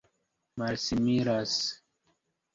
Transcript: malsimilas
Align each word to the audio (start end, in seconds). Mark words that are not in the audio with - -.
malsimilas 0.57 1.55